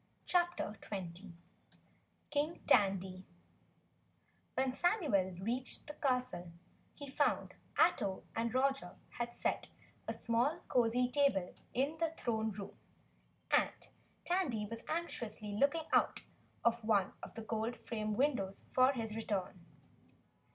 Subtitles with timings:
[0.25, 1.31] CHAPTER 20
[2.31, 3.23] King Tandy
[4.55, 6.53] When Samuel reached the castle,
[6.95, 9.69] he found Ato and Roger had set
[10.07, 12.75] a small cozy table in the Throne Room,
[13.51, 13.89] and
[14.25, 16.21] Tandy was anxiously looking out
[16.63, 19.63] of one of the gold framed windows for his return.